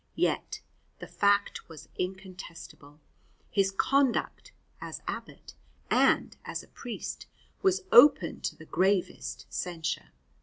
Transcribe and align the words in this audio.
Yet 0.15 0.61
the 0.97 1.05
fact 1.05 1.69
was 1.69 1.87
incontestable 1.95 3.01
his 3.51 3.69
conduct 3.69 4.51
as 4.81 4.97
an 4.97 5.05
abbot 5.07 5.53
and 5.91 6.35
as 6.43 6.63
a 6.63 6.67
priest 6.69 7.27
was 7.61 7.83
open 7.91 8.41
to 8.41 8.55
the 8.55 8.65
gravest 8.65 9.45
censure. 9.53 10.09